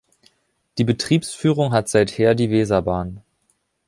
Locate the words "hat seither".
1.73-2.33